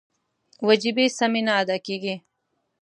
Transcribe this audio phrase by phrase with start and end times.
[0.67, 2.15] وجیبې سمې نه ادا کېږي.